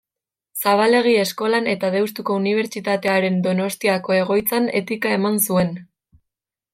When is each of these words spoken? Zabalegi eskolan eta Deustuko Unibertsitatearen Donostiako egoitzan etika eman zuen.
Zabalegi 0.61 1.11
eskolan 1.23 1.67
eta 1.73 1.91
Deustuko 1.97 2.37
Unibertsitatearen 2.41 3.37
Donostiako 3.49 4.17
egoitzan 4.23 4.69
etika 4.81 5.13
eman 5.19 5.39
zuen. 5.49 5.71